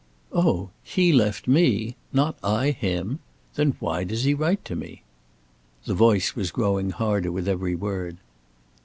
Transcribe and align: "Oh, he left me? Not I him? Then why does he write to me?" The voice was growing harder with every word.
"Oh, 0.33 0.71
he 0.81 1.13
left 1.13 1.47
me? 1.47 1.95
Not 2.11 2.35
I 2.43 2.71
him? 2.71 3.19
Then 3.53 3.75
why 3.79 4.03
does 4.03 4.23
he 4.23 4.33
write 4.33 4.65
to 4.65 4.75
me?" 4.75 5.03
The 5.85 5.93
voice 5.93 6.35
was 6.35 6.49
growing 6.49 6.89
harder 6.89 7.31
with 7.31 7.47
every 7.47 7.75
word. 7.75 8.17